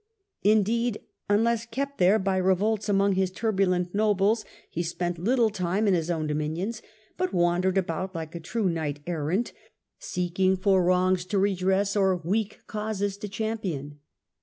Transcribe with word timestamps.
Indeed, 0.43 0.99
unless 1.29 1.67
kept 1.67 1.99
there 1.99 2.17
by 2.17 2.37
revolts 2.37 2.89
amongst 2.89 3.17
his 3.19 3.29
turbulent 3.29 3.93
nobles, 3.93 4.43
he 4.71 4.81
spent 4.81 5.19
little 5.19 5.51
time 5.51 5.87
in 5.87 5.93
his 5.93 6.09
own 6.09 6.25
dominions, 6.25 6.81
but 7.17 7.33
wandered 7.33 7.77
about 7.77 8.15
like 8.15 8.33
a 8.33 8.39
true 8.39 8.67
knight 8.67 8.99
errant, 9.05 9.53
seeking 9.99 10.57
for 10.57 10.83
wrongs 10.83 11.23
to 11.25 11.37
redress 11.37 11.95
or 11.95 12.15
weak 12.17 12.61
causes 12.65 13.15
to 13.17 13.29
champion. 13.29 13.99